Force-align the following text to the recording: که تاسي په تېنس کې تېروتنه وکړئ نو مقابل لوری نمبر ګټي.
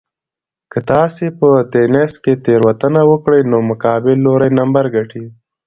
که 0.71 0.79
تاسي 0.89 1.27
په 1.39 1.49
تېنس 1.73 2.11
کې 2.23 2.33
تېروتنه 2.45 3.01
وکړئ 3.11 3.41
نو 3.51 3.57
مقابل 3.69 4.15
لوری 4.25 4.49
نمبر 4.59 4.85
ګټي. 4.95 5.25